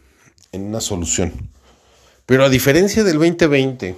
en 0.52 0.62
una 0.62 0.80
solución. 0.80 1.50
Pero 2.26 2.44
a 2.44 2.48
diferencia 2.48 3.04
del 3.04 3.18
2020, 3.18 3.96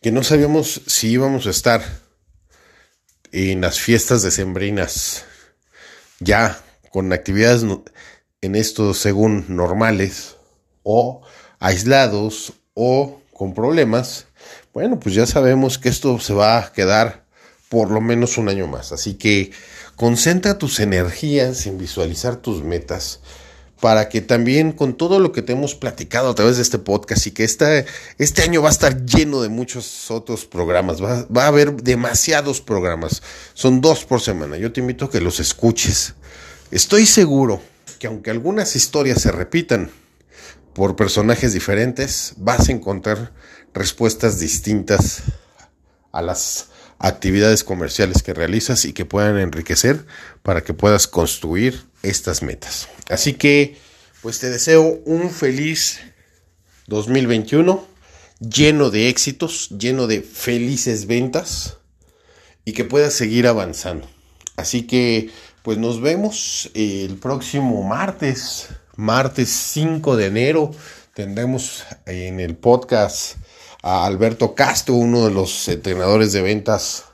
que 0.00 0.12
no 0.12 0.24
sabíamos 0.24 0.82
si 0.86 1.10
íbamos 1.10 1.46
a 1.46 1.50
estar 1.50 2.01
en 3.32 3.62
las 3.62 3.80
fiestas 3.80 4.22
decembrinas 4.22 5.24
ya 6.20 6.60
con 6.90 7.12
actividades 7.12 7.64
en 8.42 8.54
estos 8.54 8.98
según 8.98 9.46
normales 9.48 10.36
o 10.82 11.22
aislados 11.58 12.52
o 12.74 13.20
con 13.32 13.54
problemas, 13.54 14.26
bueno, 14.72 15.00
pues 15.00 15.14
ya 15.14 15.26
sabemos 15.26 15.78
que 15.78 15.88
esto 15.88 16.18
se 16.18 16.34
va 16.34 16.58
a 16.58 16.72
quedar 16.72 17.24
por 17.68 17.90
lo 17.90 18.00
menos 18.00 18.36
un 18.38 18.48
año 18.48 18.66
más. 18.66 18.92
Así 18.92 19.14
que 19.14 19.52
concentra 19.96 20.58
tus 20.58 20.80
energías 20.80 21.66
en 21.66 21.78
visualizar 21.78 22.36
tus 22.36 22.62
metas 22.62 23.20
para 23.82 24.08
que 24.08 24.20
también 24.20 24.70
con 24.70 24.96
todo 24.96 25.18
lo 25.18 25.32
que 25.32 25.42
te 25.42 25.54
hemos 25.54 25.74
platicado 25.74 26.30
a 26.30 26.34
través 26.36 26.54
de 26.54 26.62
este 26.62 26.78
podcast 26.78 27.26
y 27.26 27.32
que 27.32 27.42
este, 27.42 27.84
año 28.40 28.62
va 28.62 28.68
a 28.68 28.70
estar 28.70 29.04
lleno 29.04 29.42
de 29.42 29.48
muchos 29.48 30.08
otros 30.08 30.44
programas, 30.46 31.02
va, 31.02 31.26
va, 31.36 31.46
a 31.46 31.48
haber 31.48 31.74
demasiados 31.82 32.60
programas, 32.60 33.24
son 33.54 33.80
dos 33.80 34.04
por 34.04 34.20
semana, 34.20 34.56
yo 34.56 34.70
te 34.70 34.78
invito 34.78 35.06
a 35.06 35.10
que 35.10 35.20
los 35.20 35.40
escuches. 35.40 36.14
Estoy 36.70 37.06
seguro 37.06 37.60
que 37.98 38.06
aunque 38.06 38.30
algunas 38.30 38.76
historias 38.76 39.20
se 39.20 39.32
repitan 39.32 39.90
por 40.74 40.94
personajes 40.94 41.52
diferentes, 41.52 42.34
vas 42.36 42.68
a 42.68 42.72
encontrar 42.72 43.32
respuestas 43.74 44.38
distintas 44.38 45.22
a 46.12 46.22
las 46.22 46.68
actividades 47.00 47.64
comerciales 47.64 48.22
que 48.22 48.32
realizas 48.32 48.84
y 48.84 48.92
que 48.92 49.06
puedan 49.06 49.38
enriquecer 49.38 50.06
para 50.44 50.62
que 50.62 50.72
puedas 50.72 51.08
construir 51.08 51.90
estas 52.02 52.42
metas. 52.42 52.88
Así 53.08 53.34
que, 53.34 53.76
pues 54.22 54.38
te 54.38 54.50
deseo 54.50 55.00
un 55.04 55.30
feliz 55.30 56.00
2021 56.86 57.86
lleno 58.40 58.90
de 58.90 59.08
éxitos, 59.08 59.70
lleno 59.70 60.06
de 60.06 60.22
felices 60.22 61.06
ventas 61.06 61.78
y 62.64 62.72
que 62.72 62.84
puedas 62.84 63.14
seguir 63.14 63.46
avanzando. 63.46 64.08
Así 64.56 64.82
que, 64.82 65.30
pues 65.62 65.78
nos 65.78 66.00
vemos 66.00 66.70
el 66.74 67.16
próximo 67.16 67.82
martes, 67.82 68.68
martes 68.96 69.48
5 69.48 70.16
de 70.16 70.26
enero. 70.26 70.70
Tendremos 71.14 71.84
en 72.06 72.40
el 72.40 72.56
podcast 72.56 73.36
a 73.82 74.06
Alberto 74.06 74.54
Castro, 74.54 74.94
uno 74.94 75.24
de 75.24 75.30
los 75.32 75.68
entrenadores 75.68 76.32
de 76.32 76.42
ventas 76.42 77.04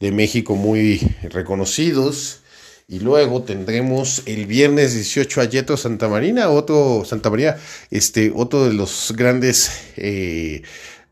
de 0.00 0.12
México 0.12 0.56
muy 0.56 0.98
reconocidos. 1.22 2.40
Y 2.86 3.00
luego 3.00 3.42
tendremos 3.42 4.22
el 4.26 4.44
viernes 4.44 4.92
18 4.92 5.40
a 5.40 5.44
Yeto 5.44 5.76
Santa 5.78 6.06
Marina, 6.06 6.50
otro 6.50 7.02
Santa 7.06 7.30
María, 7.30 7.58
este, 7.90 8.30
otro 8.34 8.66
de 8.66 8.74
los 8.74 9.14
grandes 9.16 9.70
eh, 9.96 10.60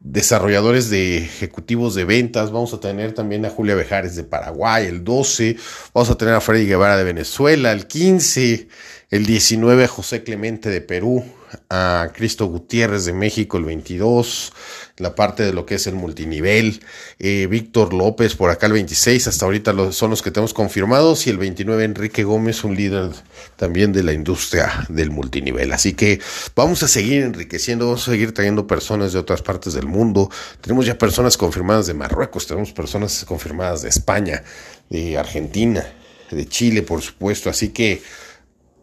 desarrolladores 0.01 0.91
de 0.91 1.17
ejecutivos 1.19 1.95
de 1.95 2.05
ventas. 2.05 2.51
Vamos 2.51 2.75
a 2.75 2.81
tener 2.81 3.15
también 3.15 3.47
a 3.47 3.51
Julia 3.51 3.75
Bejares 3.75 4.17
de 4.17 4.25
Paraguay 4.25 4.87
el 4.87 5.03
12. 5.03 5.57
Vamos 5.95 6.11
a 6.11 6.19
tener 6.19 6.35
a 6.35 6.43
Freddy 6.43 6.67
Guevara 6.67 6.99
de 6.99 7.05
Venezuela 7.05 7.73
el 7.73 7.87
15. 7.87 8.69
El 9.11 9.25
19 9.25 9.85
a 9.85 9.89
José 9.89 10.23
Clemente 10.25 10.69
de 10.69 10.83
Perú 10.83 11.25
a 11.71 12.11
Cristo 12.15 12.47
Gutiérrez 12.47 13.05
de 13.05 13.12
México 13.12 13.59
el 13.59 13.65
22, 13.65 14.53
la 14.99 15.15
parte 15.15 15.43
de 15.43 15.53
lo 15.53 15.67
que 15.67 15.77
es 15.77 15.87
el 15.87 15.95
multinivel, 15.95 16.81
eh, 17.19 17.47
Víctor 17.49 17.93
López 17.93 18.35
por 18.35 18.51
acá 18.51 18.67
el 18.67 18.73
26, 18.73 19.27
hasta 19.29 19.45
ahorita 19.45 19.93
son 19.93 20.11
los 20.11 20.23
que 20.23 20.31
tenemos 20.31 20.55
confirmados, 20.55 21.27
y 21.27 21.31
el 21.31 21.38
29 21.38 21.85
Enrique 21.85 22.25
Gómez, 22.25 22.65
un 22.65 22.77
líder 22.77 23.11
también 23.57 23.93
de 23.93 24.03
la 24.03 24.12
industria 24.12 24.87
del 24.88 25.11
multinivel. 25.11 25.73
Así 25.73 25.95
que 25.95 26.21
vamos 26.55 26.83
a 26.83 26.88
seguir 26.88 27.23
enriqueciendo, 27.23 27.87
vamos 27.87 28.07
a 28.09 28.12
seguir 28.12 28.33
trayendo 28.33 28.67
personas 28.67 29.12
de 29.12 29.19
otras 29.19 29.43
partes 29.43 29.75
del 29.75 29.87
mundo. 29.87 30.31
Tenemos 30.61 30.87
ya 30.87 30.99
personas 30.99 31.37
confirmadas 31.37 31.87
de 31.87 31.95
Marruecos, 31.95 32.47
tenemos 32.47 32.73
personas 32.73 33.25
confirmadas 33.25 33.83
de 33.83 33.88
España, 33.88 34.45
de 34.91 35.19
Argentina, 35.19 35.85
de 36.31 36.47
Chile, 36.47 36.83
por 36.83 37.03
supuesto. 37.03 37.51
Así 37.51 37.69
que 37.71 38.03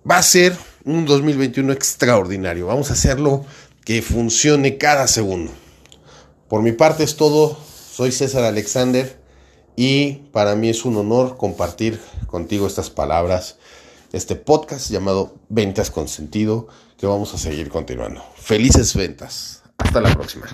va 0.10 0.18
a 0.18 0.24
ser 0.24 0.56
un 0.86 1.06
2021 1.06 1.72
extraordinario. 1.74 2.68
Vamos 2.68 2.90
a 2.90 2.94
hacerlo 2.94 3.46
que 3.84 4.02
funcione 4.02 4.78
cada 4.78 5.08
segundo. 5.08 5.52
Por 6.48 6.62
mi 6.62 6.72
parte 6.72 7.04
es 7.04 7.16
todo. 7.16 7.58
Soy 7.92 8.12
César 8.12 8.44
Alexander 8.44 9.20
y 9.76 10.14
para 10.32 10.56
mí 10.56 10.70
es 10.70 10.86
un 10.86 10.98
honor 10.98 11.38
compartir 11.38 12.00
contigo 12.28 12.68
estas 12.68 12.90
palabras, 12.90 13.58
este 14.14 14.36
podcast 14.36 14.90
llamado 14.90 15.36
Ventas 15.50 15.92
con 15.92 16.08
Sentido, 16.08 16.68
que 16.98 17.08
vamos 17.08 17.34
a 17.34 17.38
seguir 17.38 17.70
continuando. 17.70 18.24
Felices 18.36 18.96
ventas. 18.96 19.64
Hasta 19.78 20.02
la 20.02 20.14
próxima. 20.14 20.48